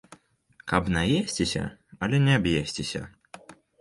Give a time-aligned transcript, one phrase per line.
[0.69, 1.63] Каб наесціся,
[2.07, 3.03] але не аб'есціся.